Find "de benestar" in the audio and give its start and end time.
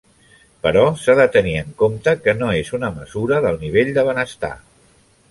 3.99-4.51